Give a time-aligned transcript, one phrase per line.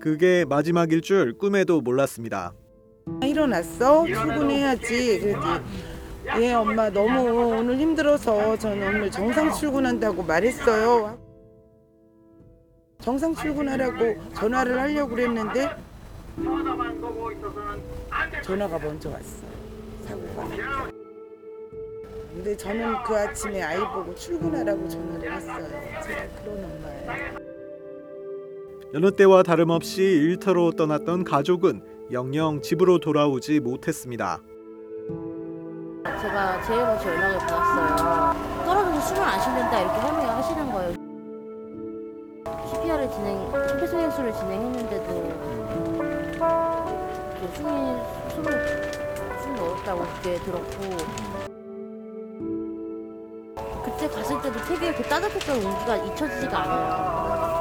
[0.00, 2.52] 그게 마지막일 줄 꿈에도 몰랐습니다.
[3.22, 4.04] 일어났어?
[4.06, 5.34] 출근해야지.
[6.40, 7.20] 예 엄마 너무
[7.56, 11.18] 오늘 힘들어서 저는 오늘 정상 출근한다고 말했어요.
[13.00, 15.70] 정상 출근하라고 전화를 하려고 그랬는데
[18.42, 19.48] 전화가 먼저 왔어요.
[20.06, 20.88] 사고가.
[22.34, 25.68] 근데 저는 그 아침에 아이 보고 출근하라고 전화를 했어요.
[26.04, 27.57] 제가 그런 엄마예요.
[28.94, 34.40] 여느 때와 다름없이 일터로 떠났던 가족은 영영 집으로 돌아오지 못했습니다.
[36.04, 38.64] 제가 제일 먼저 연락을 받았어요.
[38.64, 40.94] 떨어져서 숨을 안 쉰다 이렇게 설명을 하시는 거예요.
[42.70, 45.08] CPR을 진행, 심폐소생술을 진행했는데도
[47.54, 47.70] 숨이
[48.34, 48.48] 숨을
[49.42, 50.78] 숨이 어렵다고 그렇게 들었고
[53.84, 57.57] 그때 갔을 때도 되게 그 따뜻했던 온기가 잊혀지지가 않아요.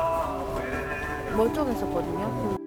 [1.38, 2.58] 멀쩡했었거든요.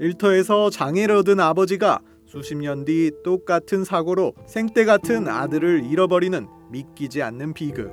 [0.00, 7.52] 일터에서 장애를 얻은 아버지가 수십 년 뒤 똑같은 사고로 생때 같은 아들을 잃어버리는 믿기지 않는
[7.54, 7.90] 비극.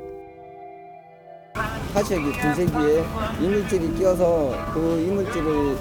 [1.93, 3.03] 하체기 분쇄기에
[3.41, 5.75] 이물질이 끼어서 그 이물질을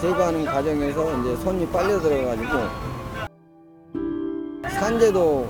[0.00, 2.52] 제거하는 과정에서 이제 손이 빨려 들어가지고
[4.70, 5.48] 산재도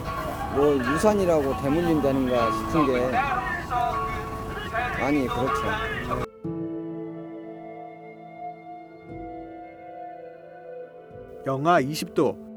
[0.56, 3.10] 뭐 유산이라고 대물림되는가 싶은 게
[5.00, 6.31] 많이 그렇죠.
[11.46, 12.52] 영하 20도.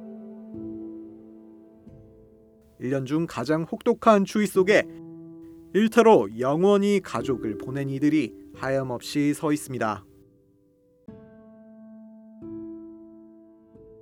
[2.80, 4.84] 1년 중 가장 혹독한 추위 속에
[5.74, 10.06] 일터로 영원히 가족을 보낸 이들이 하염없이 서 있습니다.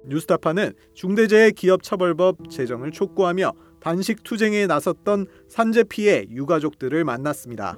[0.06, 7.78] 뉴스타파는 중대재해기업처벌법 제정을 촉구하며 단식 투쟁에 나섰던 산재 피해 유가족들을 만났습니다.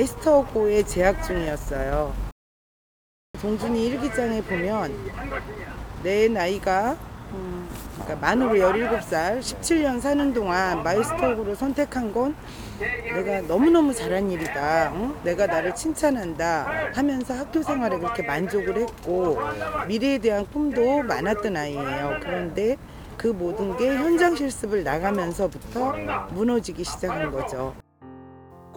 [0.00, 2.14] 음, 마이스터고에 재학 중이었어요.
[3.40, 4.94] 동준이 일기장에 보면
[6.02, 6.96] 내 나이가
[7.32, 12.34] 음, 그러니까 만으로 17살, 17년 사는 동안 마이스터고를 선택한 건
[13.14, 14.92] 내가 너무너무 잘한 일이다.
[14.94, 15.16] 응?
[15.22, 19.38] 내가 나를 칭찬한다 하면서 학교 생활에 그렇게 만족을 했고
[19.86, 22.20] 미래에 대한 꿈도 많았던 아이예요.
[22.22, 22.76] 그런데
[23.18, 25.92] 그 모든 게 현장 실습을 나가면서부터
[26.30, 27.74] 무너지기 시작한 거죠.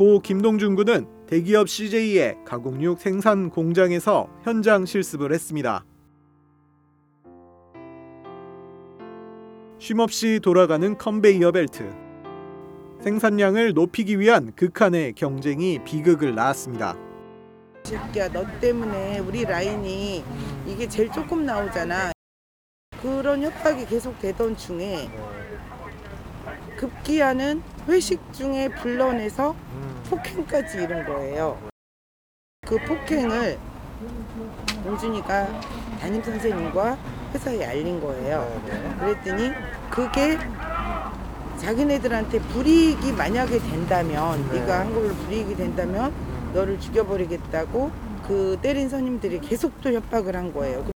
[0.03, 5.85] 고 김동준 군은 대기업 CJ의 가공육 생산 공장에서 현장 실습을 했습니다.
[9.79, 11.89] 쉼없이 돌아가는 컨베이어 벨트.
[12.99, 16.97] 생산량을 높이기 위한 극한의 경쟁이 비극을 낳았습니다.
[17.85, 20.21] 새끼야 너 때문에 우리 라인이
[20.67, 22.11] 이게 제일 조금 나오잖아.
[23.01, 25.09] 그런 협박이 계속 되던 중에
[26.75, 29.55] 급기야는 회식 중에 불러내서
[30.09, 31.57] 폭행까지 이른 거예요.
[32.65, 33.57] 그 폭행을
[34.83, 35.61] 동준이가
[35.99, 36.97] 담임 선생님과
[37.33, 38.61] 회사에 알린 거예요.
[38.99, 39.51] 그랬더니
[39.89, 40.37] 그게
[41.57, 46.13] 자기네들한테 불이익이 만약에 된다면 네가 한 걸로 불이익이 된다면
[46.53, 47.91] 너를 죽여버리겠다고
[48.27, 50.92] 그 때린 선임들이 계속 또 협박을 한 거예요.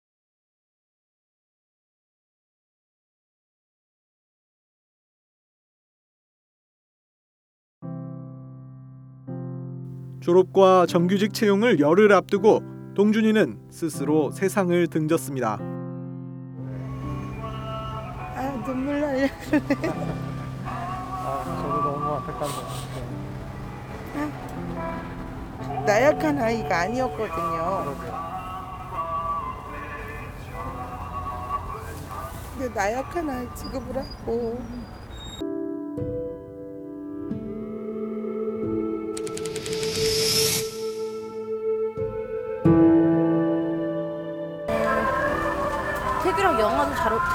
[10.26, 12.64] 졸업과 정규직 채용을 열흘 앞두고
[12.96, 15.60] 동준이는 스스로 세상을 등졌습니다.
[18.34, 19.28] 아 눈물 나려.
[20.66, 22.66] 아, 저도 너무 안타깝네요.
[25.86, 27.96] 나약한 아이가 아니었거든요.
[32.58, 34.60] 근데 나약한 아이 취급을 하고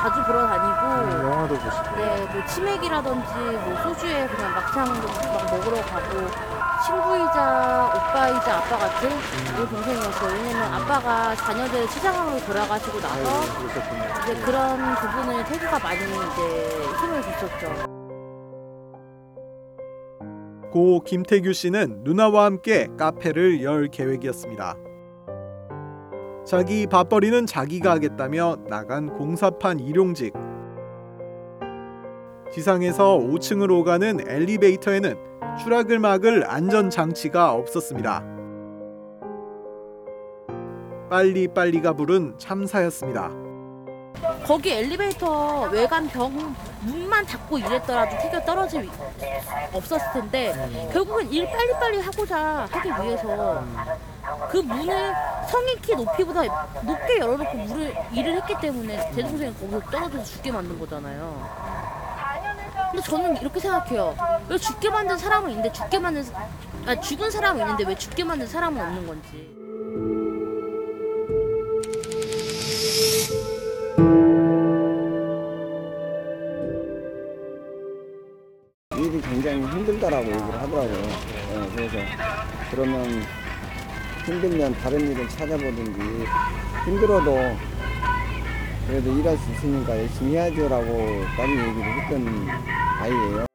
[0.00, 1.96] 자, 자주 보러 다니고 영화도 보시고.
[1.96, 6.26] 네, 뭐 치맥이라든지 뭐 소주에 그냥 막창 막 먹으러 가고
[6.86, 10.32] 친구이자 오빠이자 아빠 같은 우리 동생이었어요.
[10.32, 14.04] 왜냐면 아빠가 자녀들 치장으로 돌아가시고 나서 그러셨군요.
[14.22, 18.00] 이제 그런 부분을 태구가 많이 이제 힘을 줬었죠.
[20.72, 24.76] 고 김태규 씨는 누나와 함께 카페를 열 계획이었습니다.
[26.50, 30.34] 자기 밥벌이는 자기가 하겠다며 나간 공사판 일용직.
[32.52, 35.14] 지상에서 5층으로 가는 엘리베이터에는
[35.62, 38.24] 추락을 막을 안전 장치가 없었습니다.
[41.08, 43.30] 빨리빨리가 부른 참사였습니다.
[44.44, 46.32] 거기 엘리베이터 외관 벽
[46.82, 48.90] 문만 닫고 일했더라도 티가 떨어질 위-
[49.72, 53.62] 없었을 텐데 결국은 일 빨리빨리 하고자 하기 위해서
[54.50, 55.14] 그 문을
[55.50, 56.42] 성인 키 높이보다
[56.82, 61.70] 높게 열어놓고 물을 일을 했기 때문에 제 동생이 거기서 떨어져서 죽게 만든 거잖아요.
[62.92, 64.14] 근데 저는 이렇게 생각해요.
[64.48, 66.44] 왜 죽게 만든 사람은 있는데 죽게 만든 사-
[66.86, 69.50] 아 죽은 사람은 있는데 왜 죽게 만든 사람은 없는 건지.
[78.96, 81.02] 일이 굉장히 힘들다라고 얘기를 하더라고요.
[81.02, 81.96] 예, 그래서
[82.70, 83.22] 그러면
[84.24, 86.24] 힘들면 다른 일을 찾아보든지
[86.84, 87.36] 힘들어도
[88.86, 92.48] 그래도 일할 수 있으니까 열심히 해야죠 라고까지 얘기를 했던
[93.00, 93.46] 아이예요.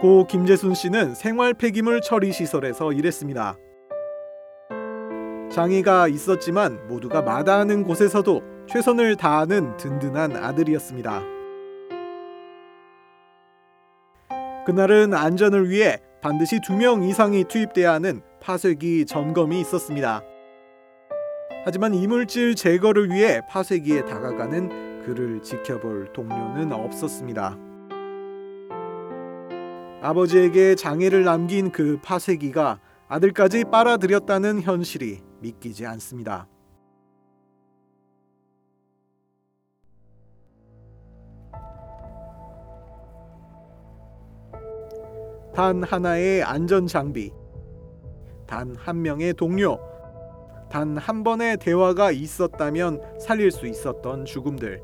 [0.00, 3.56] 고 김재순 씨는 생활 폐기물 처리 시설에서 일했습니다.
[5.52, 11.22] 장애가 있었지만 모두가 마다하는 곳에서도 최선을 다하는 든든한 아들이었습니다.
[14.64, 20.22] 그날은 안전을 위해 반드시 두명 이상이 투입돼야 하는 파쇄기 점검이 있었습니다.
[21.64, 27.56] 하지만 이물질 제거를 위해 파쇄기에 다가가는 그를 지켜볼 동료는 없었습니다.
[30.02, 36.46] 아버지에게 장애를 남긴 그 파쇄기가 아들까지 빨아들였다는 현실이 믿기지 않습니다.
[45.60, 47.30] 단 하나의 안전 장비,
[48.46, 49.78] 단 한 명의 동료,
[50.70, 54.80] 단 한 번의 대화가 있었다면 살릴 수 있었던 죽음들.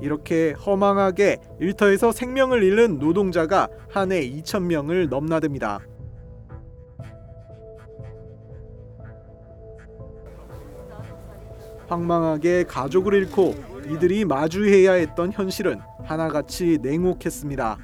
[0.00, 5.78] 이렇게 허망하게 일터에서 생명을 잃는 노동자가 한 해 2천 명을 넘나듭니다.
[11.86, 13.54] 황망하게 가족을 잃고
[13.90, 17.78] 이들이 마주해야 했던 현실은 하나같이 냉혹했습니다.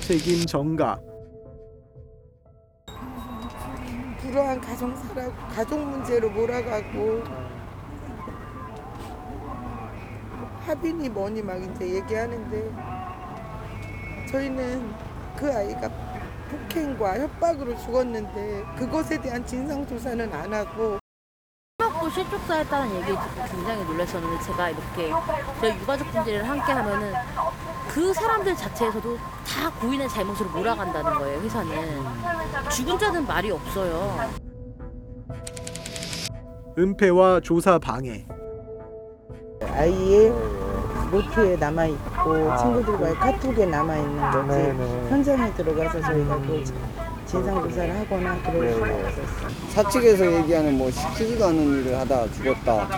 [0.00, 1.00] 책임 전가
[4.20, 7.22] 불우한 가정 살아 가족 문제로 몰아가고
[10.66, 12.91] 합의니 뭐니 막 이제 얘기하는데
[14.32, 14.94] 저희는
[15.36, 15.90] 그 아이가
[16.50, 20.98] 폭행과 협박으로 죽었는데 그것에 대한 진상 조사는 안 하고
[21.78, 25.10] 먹고 실족사했다는 얘기 듣고 굉장히 놀랐었는데 제가 이렇게
[25.60, 27.12] 저희 유가족 분들이랑 함께 하면은
[27.88, 32.04] 그 사람들 자체에서도 다 고인의 잘못으로 몰아간다는 거예요 회사는.
[32.70, 34.30] 죽은 자는 말이 없어요.
[36.78, 38.26] 은폐와 조사 방해.
[39.60, 40.30] 아이의
[41.12, 45.10] 노트에 남아 있고 친구들과의 카톡에 남아 있는 거지 네네.
[45.10, 46.64] 현장에 들어가서 저희가 그
[47.26, 49.48] 진상 조사를 하거나 그럴 수가 없었어요.
[49.70, 52.88] 사측에서 얘기하는 뭐 시키지도 않은 일을 하다 죽었다.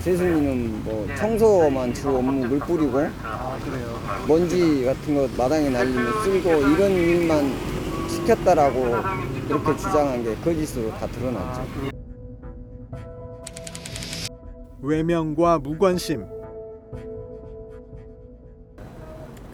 [0.00, 3.98] 재순이는 뭐 청소만 주 업무 물 뿌리고 아 그래요.
[4.28, 7.52] 먼지 같은 거 마당에 날리면 쓸고 이런 일만
[8.08, 8.96] 시켰다라고
[9.48, 11.62] 그렇게 주장한 게 거짓으로 다 드러났죠.
[14.80, 16.24] 외면과 무관심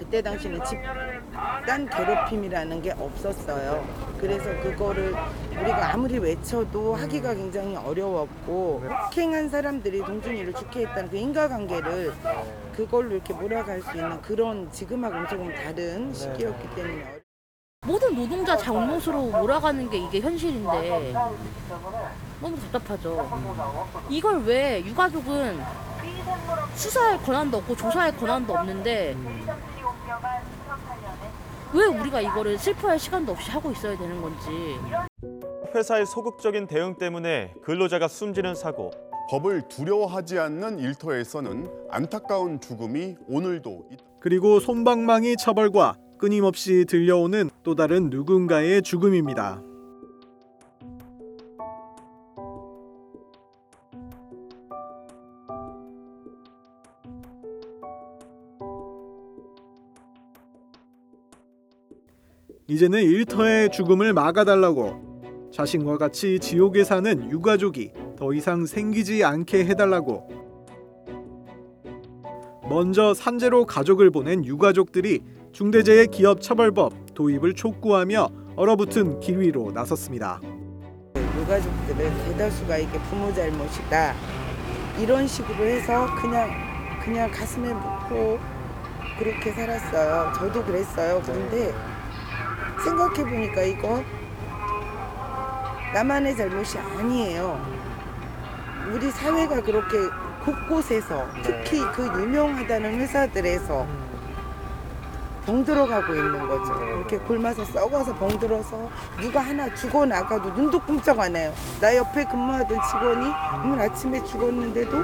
[0.08, 3.86] 그때 당시는 집단 괴롭힘이라는 게 없었어요.
[4.18, 5.14] 그래서 그거를
[5.52, 12.14] 우리가 아무리 외쳐도 하기가 굉장히 어려웠고 폭행한 사람들이 동준이를 죽게 했다는 그 인과관계를
[12.74, 17.20] 그걸로 이렇게 몰아갈 수 있는 그런 지금하고는 조금 다른 시기였기 때문에
[17.86, 21.12] 모든 노동자 잘못으로 몰아가는 게 이게 현실인데
[22.40, 23.28] 너무 답답하죠
[24.08, 25.60] 이걸 왜 유가족은
[26.74, 29.14] 수사할 권한도 없고 조사할 권한도 없는데
[31.74, 34.48] 왜 우리가 이거를 슬퍼할 시간도 없이 하고 있어야 되는 건지
[35.74, 38.90] 회사의 소극적인 대응 때문에 근로자가 숨지는 사고,
[39.30, 48.08] 법을 두려워하지 않는 일터에서는 안타까운 죽음이 오늘도 있- 그리고 솜방망이 처벌과 끊임없이 들려오는 또 다른
[48.08, 49.62] 누군가의 죽음입니다.
[62.70, 70.28] 이제는 일터의 죽음을 막아달라고 자신과 같이 지옥에 사는 유가족이 더 이상 생기지 않게 해달라고
[72.68, 75.22] 먼저 산재로 가족을 보낸 유가족들이
[75.52, 80.38] 중대재해 기업 처벌법 도입을 촉구하며 얼어붙은 길 위로 나섰습니다.
[81.16, 84.14] 유가족들은 대다수가 이게 부모 잘못이다
[85.00, 86.50] 이런 식으로 해서 그냥
[87.02, 88.38] 그냥 가슴에 묻고
[89.18, 90.32] 그렇게 살았어요.
[90.34, 91.22] 저도 그랬어요.
[91.25, 91.72] 그런데
[92.85, 94.02] 생각해 보니까 이거
[95.92, 97.61] 나만의 잘못이 아니에요.
[98.92, 99.99] 우리 사회가 그렇게
[100.44, 103.87] 곳곳에서 특히 그 유명하다는 회사들에서
[105.44, 106.85] 병들어가고 있는 거죠.
[106.85, 111.52] 이렇게 굶어서 썩어서 병들어서 누가 하나 죽어 나가도 눈도 끔쩍 안 해요.
[111.80, 113.32] 나 옆에 근무하던 직원이
[113.64, 115.02] 오늘 아침에 죽었는데도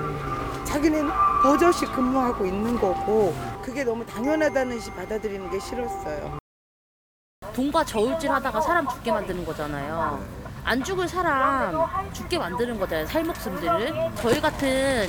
[0.64, 1.08] 자기는
[1.42, 6.43] 버젓이 근무하고 있는 거고 그게 너무 당연하다는 시 받아들이는 게 싫었어요.
[7.54, 10.22] 돈과 저울질 하다가 사람 죽게 만드는 거잖아요.
[10.64, 13.06] 안 죽을 사람 죽게 만드는 거잖아요.
[13.06, 14.10] 살 목숨들을.
[14.16, 15.08] 저희 같은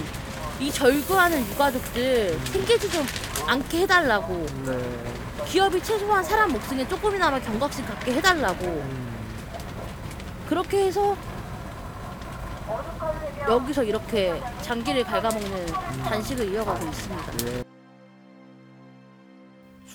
[0.59, 3.05] 이 절규하는 유가족들 생계지 좀
[3.47, 4.45] 않게 해달라고.
[5.45, 8.83] 기업이 최소한 사람 목숨에 조금이나마 경각심 갖게 해달라고.
[10.47, 11.15] 그렇게 해서
[13.49, 15.65] 여기서 이렇게 장기를 갉아먹는
[16.03, 17.74] 단식을 이어가고 있습니다.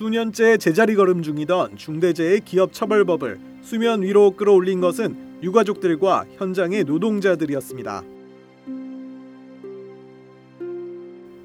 [0.01, 8.03] 수년째 제자리 걸음 중이던 중대재해 기업 처벌법을 수면 위로 끌어올린 것은 유가족들과 현장의 노동자들이었습니다.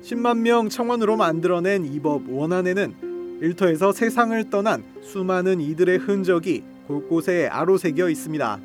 [0.01, 8.09] 10만 명 청원으로 만들어낸 이 법 원안에는 일터에서 세상을 떠난 수많은 이들의 흔적이 곳곳에 아로새겨
[8.09, 8.59] 있습니다.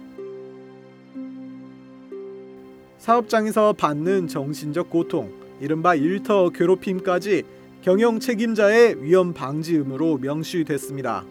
[2.99, 7.43] 사업장에서 받는 정신적 고통, 이른바 일터 괴롭힘까지
[7.83, 11.25] 경영 책임자의 위험 방지 의무로 명시됐습니다.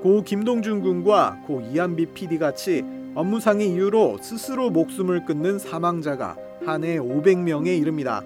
[0.00, 2.84] 고 김동준 군과 고 이한비 PD 같이
[3.16, 8.22] 업무상의 이유로 스스로 목숨을 끊는 사망자가 한 해 500명에 이릅니다.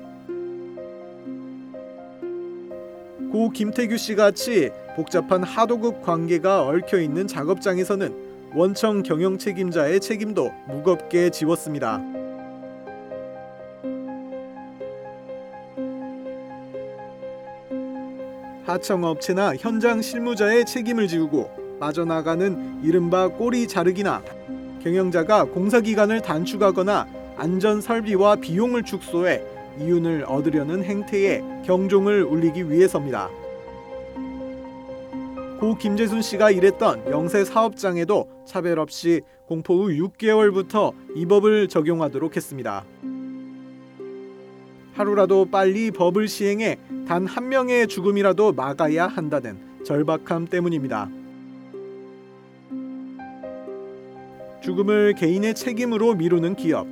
[3.32, 11.30] 고 김태규 씨 같이 복잡한 하도급 관계가 얽혀 있는 작업장에서는 원청 경영 책임자의 책임도 무겁게
[11.30, 12.17] 지웠습니다.
[18.68, 24.22] 하청업체나 현장 실무자의 책임을 지우고 빠져나가는 이른바 꼬리 자르기나
[24.82, 27.06] 경영자가 공사 기간을 단축하거나
[27.36, 29.42] 안전 설비와 비용을 축소해
[29.80, 33.28] 이윤을 얻으려는 행태에 경종을 울리기 위해서입니다.
[35.60, 42.84] 고 김재순 씨가 일했던 영세 사업장에도 차별 없이 공포 후 6개월부터 이 법을 적용하도록 했습니다.
[44.98, 46.76] 하루라도 빨리 법을 시행해
[47.06, 51.08] 단 한 명의 죽음이라도 막아야 한다는 절박함 때문입니다.
[54.60, 56.86] 죽음을 개인의 책임으로 미루는 기업.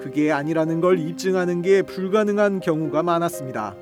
[0.00, 3.74] 그게 아니라는 걸 입증하는 게 불가능한 경우가 많았습니다.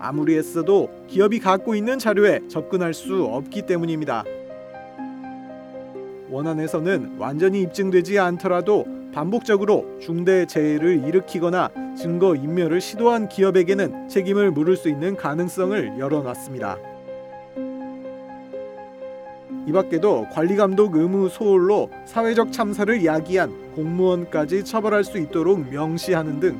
[0.00, 4.24] 아무리 애써도 기업이 갖고 있는 자료에 접근할 수 없기 때문입니다.
[6.28, 14.88] 원안에서는 완전히 입증되지 않더라도 반복적으로 중대 재해를 일으키거나 증거 인멸을 시도한 기업에게는 책임을 물을 수
[14.88, 16.76] 있는 가능성을 열어놨습니다.
[19.66, 26.58] 이 밖에도 관리 감독 의무 소홀로 사회적 참사를 야기한 공무원까지 처벌할 수 있도록 명시하는 등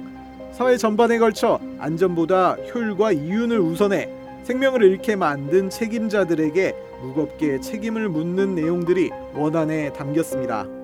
[0.52, 4.08] 사회 전반에 걸쳐 안전보다 효율과 이윤을 우선해
[4.44, 10.83] 생명을 잃게 만든 책임자들에게 무겁게 책임을 묻는 내용들이 원안에 담겼습니다.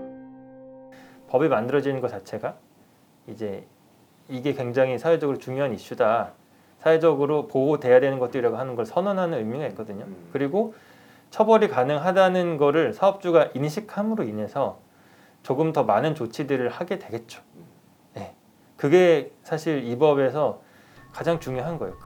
[1.30, 2.56] 법이 만들어지는 것 자체가
[3.28, 3.66] 이제
[4.28, 6.32] 이게 굉장히 사회적으로 중요한 이슈다.
[6.78, 10.06] 사회적으로 보호돼야 되는 것들이라고 하는 걸 선언하는 의미가 있거든요.
[10.32, 10.74] 그리고
[11.30, 14.80] 처벌이 가능하다는 거를 사업주가 인식함으로 인해서
[15.42, 17.42] 조금 더 많은 조치들을 하게 되겠죠.
[18.14, 18.34] 네.
[18.76, 20.62] 그게 사실 이 법에서
[21.12, 21.96] 가장 중요한 거예요.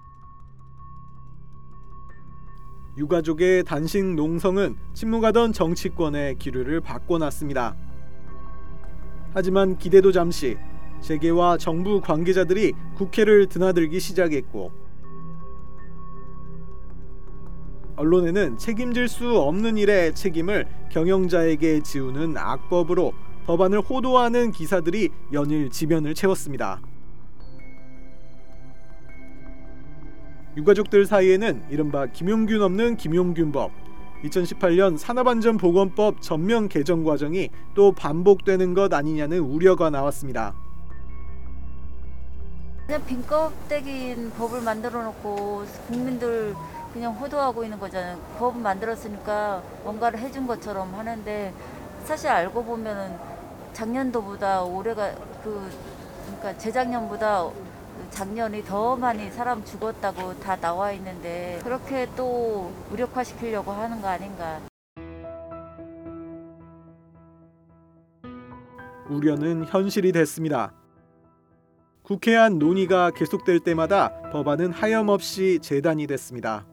[2.97, 7.75] 유가족의 단식 농성은 침묵하던 정치권의 기류를 바꿔놨습니다.
[9.35, 10.57] 하지만 기대도 잠시
[11.01, 14.73] 재계와 정부 관계자들이 국회를 드나들기 시작했고
[17.97, 23.13] 언론에는 책임질 수 없는 일의 책임을 경영자에게 지우는 악법으로
[23.47, 26.81] 법안을 호도하는 기사들이 연일 지면을 채웠습니다.
[30.57, 33.73] 유가족들 사이에는 이른바 김용균 없는 김용균법,
[34.25, 40.55] 2018년 산업안전보건법 전면 개정 과정이 또 반복되는 것 아니냐는 우려가 나왔습니다.
[42.87, 46.55] 그냥 빈 껍데기인 법을 만들어 놓고 국민들
[46.93, 48.19] 그냥 호도하고 있는 거잖아요.
[48.39, 51.53] 법 만들었으니까 뭔가를 해준 것처럼 하는데
[52.05, 53.17] 사실 알고 보면은
[53.73, 55.13] 작년도보다 올해가
[55.43, 55.71] 그
[56.27, 57.51] 그러니까 재작년보다
[58.15, 64.61] 작년이 더 많이 사람 죽었다고 다 나와 있는데 그렇게 또 무력화시키려고 하는 거 아닌가.
[69.09, 70.73] 우려는 현실이 됐습니다.
[72.05, 76.67] 국회 안 논의가 계속될 때마다 법안은 하염없이 재단이 됐습니다.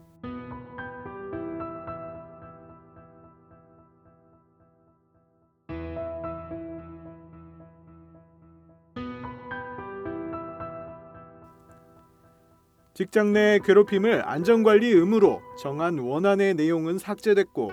[13.02, 17.72] 직장 내 괴롭힘을 안전관리 의무로 정한 원안의 내용은 삭제됐고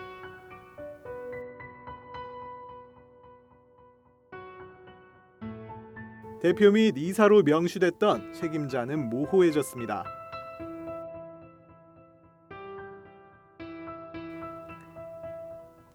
[6.40, 10.02] 대표 및 이사로 명시됐던 책임자는 모호해졌습니다.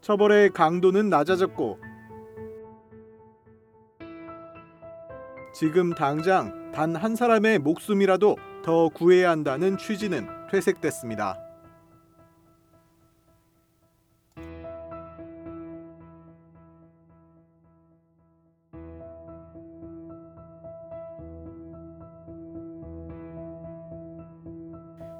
[0.01, 1.79] 처벌의 강도는 낮아졌고
[5.55, 11.37] 지금 당장 단 한 사람의 목숨이라도 더 구해야 한다는 취지는 퇴색됐습니다.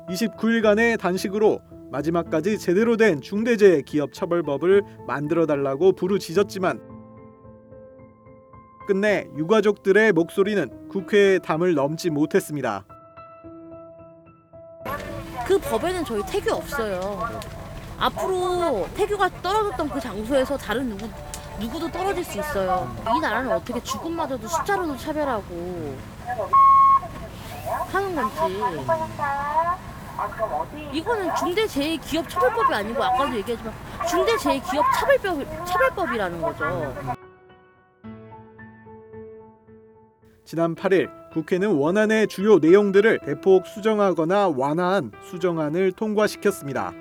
[0.10, 1.60] (29일간의) 단식으로
[1.92, 6.80] 마지막까지 제대로 된 중대재해 기업 처벌법을 만들어 달라고 부르짖었지만
[8.88, 12.86] 끝내 유가족들의 목소리는 국회의 담을 넘지 못했습니다.
[15.46, 17.30] 그 법에는 저희 태교 없어요.
[18.00, 21.10] 앞으로 태교가 떨어졌던 그 장소에서 다른 누구
[21.60, 22.94] 누구도 떨어질 수 있어요.
[23.16, 25.96] 이 나라는 어떻게 죽음마저도 숫자로도 차별하고
[27.92, 28.60] 하는 건지.
[30.94, 33.74] 이거는 중대재해기업처벌법이 아니고 아까도 얘기했지만
[34.10, 36.96] 중대재해기업차별법 차별법이라는 거죠.
[40.46, 46.94] 지난 8일 국회는 원안의 주요 내용들을 대폭 수정하거나 완화한 수정안을 통과시켰습니다.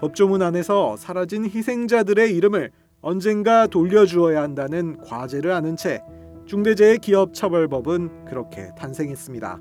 [0.00, 6.02] 법조문 안에서 사라진 희생자들의 이름을 언젠가 돌려주어야 한다는 과제를 아는 채
[6.46, 9.60] 중대재해기업처벌법은 그렇게 탄생했습니다.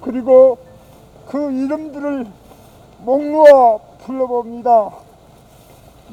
[0.00, 0.58] 그리고
[1.28, 2.26] 그 이름들을
[2.98, 5.11] 목놓아 불러봅니다.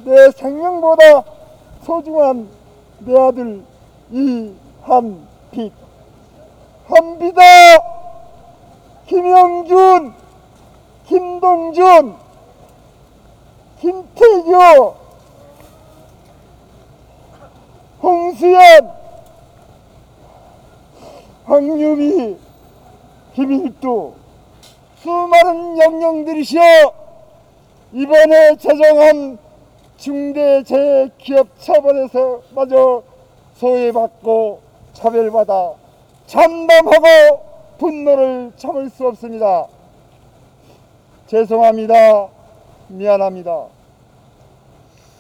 [0.04, 1.24] 내 생명보다
[1.84, 2.48] 소중한
[3.00, 3.64] 내 아들
[4.12, 5.74] 이한빛
[6.90, 7.42] 한비다!
[9.06, 10.14] 김영준!
[11.06, 12.16] 김동준!
[13.80, 14.94] 김태규
[18.02, 18.92] 홍수연!
[21.46, 22.38] 황유미!
[23.34, 24.14] 김일두!
[24.98, 26.62] 수많은 영령들이시여
[27.94, 29.38] 이번에 제정한
[30.00, 33.04] 중대재해기업처벌에서 마저
[33.56, 34.62] 소외받고
[34.94, 35.74] 차별받아
[36.26, 37.06] 참담하고
[37.78, 39.68] 분노를 참을 수 없습니다.
[41.28, 42.30] 죄송합니다.
[42.88, 43.66] 미안합니다.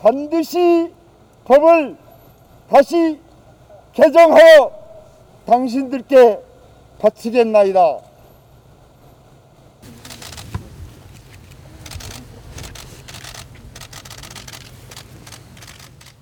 [0.02, 0.92] 반드시
[1.46, 1.96] 법을
[2.70, 3.20] 다시
[3.94, 4.72] 개정하여
[5.46, 6.39] 당신들께
[7.00, 8.09] 바치겠나이다.